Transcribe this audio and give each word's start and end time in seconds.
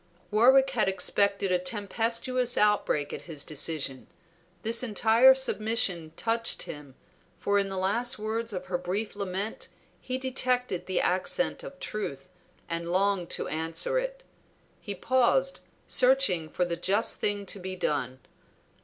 Warwick 0.31 0.71
had 0.71 0.89
expected 0.89 1.51
a 1.51 1.59
tempestuous 1.59 2.57
outbreak 2.57 3.13
at 3.13 3.21
his 3.29 3.43
decision; 3.43 4.07
this 4.63 4.81
entire 4.81 5.35
submission 5.35 6.11
touched 6.17 6.63
him, 6.63 6.95
for 7.37 7.59
in 7.59 7.69
the 7.69 7.77
last 7.77 8.17
words 8.17 8.51
of 8.51 8.65
her 8.65 8.79
brief 8.79 9.15
lament 9.15 9.67
he 9.99 10.17
detected 10.17 10.87
the 10.87 10.99
accent 10.99 11.61
of 11.61 11.79
truth, 11.79 12.29
and 12.67 12.91
longed 12.91 13.29
to 13.29 13.47
answer 13.47 13.99
it. 13.99 14.23
He 14.79 14.95
paused, 14.95 15.59
searching 15.85 16.49
for 16.49 16.65
the 16.65 16.75
just 16.77 17.19
thing 17.19 17.45
to 17.45 17.59
be 17.59 17.75
done. 17.75 18.21